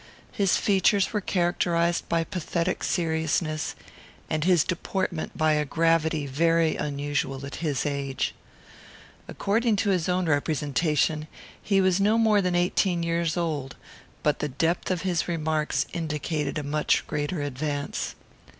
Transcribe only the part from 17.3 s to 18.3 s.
advance.